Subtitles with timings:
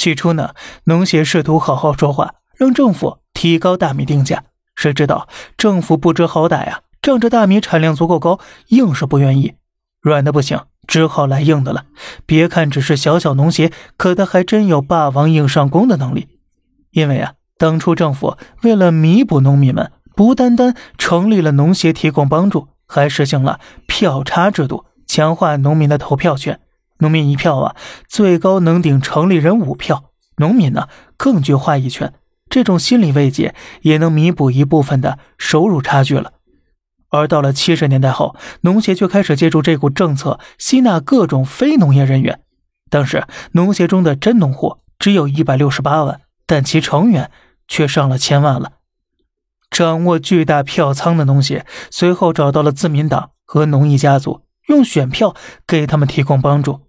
[0.00, 4.44] 起初呢，农协试图好好说话，让政府提高大米定价。
[4.74, 9.56] 谁知道政府不知好歹呀，仗着大米产量足够高，硬是不愿意。
[10.00, 11.84] 软的不行，只好来硬的了。
[12.24, 16.28] 别看只是小小农协，可他还真有霸王硬上弓的能力。
[16.92, 26.58] 因为啊，当初政府为了弥补农民们，不单单成立了农协提供帮助，还实行了票差制度，强化农民的投票权。
[27.00, 27.76] 农民一票啊，
[28.08, 30.12] 最高能顶城里人五票。
[30.36, 32.14] 农民呢，更具话语权。
[32.48, 36.32] 这种心理慰藉也能弥补一部分的收入差距了。
[37.10, 42.40] 而到了七十年代后，农协却开始借助这股政策吸纳各种非农业人员。
[42.88, 47.30] 当时，农协中的真农户只有一百六十八万，但其成员
[47.68, 48.72] 却上了千万了。
[49.70, 55.36] 掌握巨大票仓的农协，随后找到了自民党和农艺家族，用选票
[55.66, 56.80] 给他们提供帮助。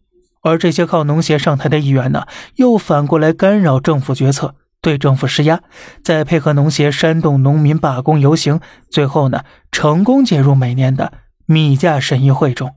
[0.42, 5.62] 而这些靠农协上台的议员呢，又反过来干扰政府决策，对政府施压，
[6.04, 11.14] 再配合农协煽动农民罢工游行，最后呢，成功介入每年的
[11.46, 12.74] 米价审议会中，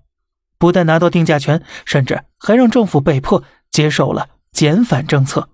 [0.59, 5.49] 不但拿到定价权，甚至还让政府被迫接受了减反政策。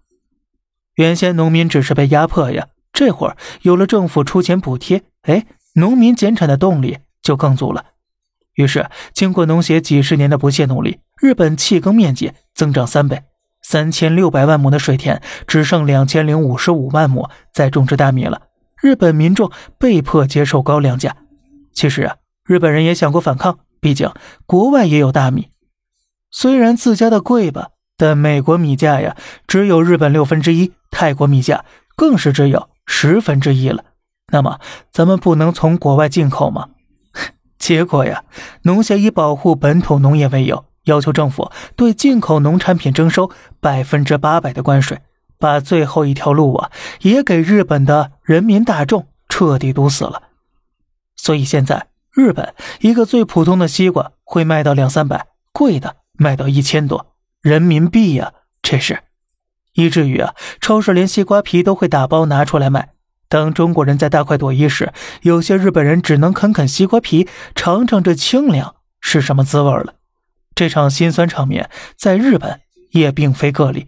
[0.96, 7.84] 原先农民只是被压迫呀，这会儿有了政府出钱补贴，哎，农民减产的动力就更足了。
[8.54, 10.98] 于是，经过农协几十年的不懈努力。
[11.20, 13.24] 日本弃耕面积增长三倍，
[13.60, 18.40] 三千六百万亩的水田只剩两千零五十五万亩在种植大米了。
[18.80, 21.14] 日本民众被迫接受高粮价。
[21.74, 24.10] 其实啊，日本人也想过反抗，毕竟
[24.46, 25.50] 国外也有大米，
[26.30, 27.68] 虽然自家的贵吧，
[27.98, 29.14] 但美国米价呀
[29.46, 33.84] 只有日本六分之一，泰国米价更是只有十分之一了。
[34.32, 34.58] 那么
[34.90, 36.70] 咱们不能从国外进口吗？
[37.58, 38.24] 结果呀，
[38.62, 40.64] 农协以保护本土农业为由。
[40.90, 45.00] 要求政府对进口农产品征收百分之八百的关税，
[45.38, 50.22] 把最后一条路啊也给日本的人民大众彻底堵死了。
[51.16, 58.98] 所以现在日本一个最普通的西瓜会卖到两三百，贵的卖到一千多人民币呀，这是，
[59.74, 62.90] 以至于啊超市连西瓜皮都会打包拿出来卖。
[63.28, 69.94] 当中国人在大快朵颐时，有些日本人只能啃啃西瓜皮，尝尝这清凉是什么滋味了。
[70.60, 72.60] 这场心酸场面在日本
[72.90, 73.86] 也并非个例。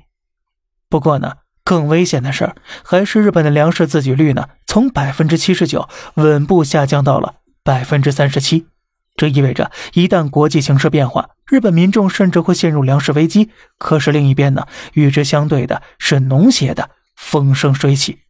[0.88, 8.68] 不过呢，更危险的事还是日本的粮食自给率呢，从百分之七十九稳步下降到了百分之三十七。
[9.16, 13.50] 这意味着，一旦国际形势变化，日本民众甚至会陷入粮食危机。
[13.76, 18.20] 可是另一边呢，与之相对的是农协的风生水起。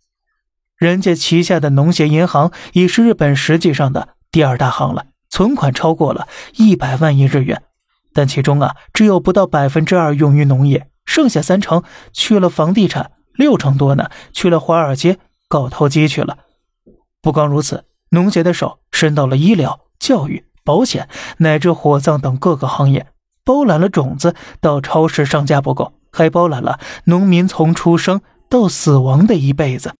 [0.76, 6.26] 人家旗下的农协银行已是日本实际上的第二大行了，存款超过了
[6.56, 7.62] 一百万亿日元。
[8.14, 15.18] 但其中啊，只有不到百分之二用于农业，剩下三成去了房地产，六成多呢去了华尔街
[15.48, 16.38] 搞投机去了。
[17.20, 21.08] 不光如此，农协的手伸到了医疗、教育、保险
[21.38, 23.06] 乃至火葬等各个行业，
[23.44, 29.94] 包揽了种子到超市上架不够，还包揽了农民从出生到死亡的一辈子。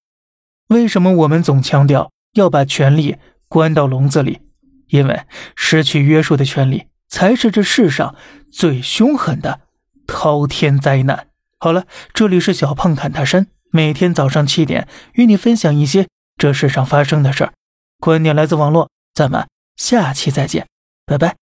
[0.68, 3.16] 为什么我们总强调要把权力
[3.48, 4.40] 关到笼子里？
[4.88, 5.22] 因为
[5.56, 6.84] 失去约束的权利。
[7.12, 8.16] 才是这世上
[8.50, 9.60] 最凶狠的
[10.06, 11.26] 滔天灾难。
[11.58, 11.84] 好了，
[12.14, 16.08] 这里是小胖侃大山，每天早上七点与你分享一些
[16.38, 17.52] 这世上发生的事儿。
[18.00, 19.46] 观点来自网络，咱们
[19.76, 20.66] 下期再见，
[21.04, 21.41] 拜拜。